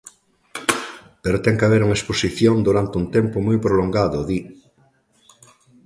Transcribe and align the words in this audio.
Pero 1.23 1.41
ten 1.43 1.57
que 1.57 1.65
haber 1.67 1.81
unha 1.83 1.97
exposición 1.99 2.55
durante 2.67 2.95
un 3.01 3.05
tempo 3.15 3.37
moi 3.47 3.57
prolongado, 3.65 4.17
di. 4.29 4.39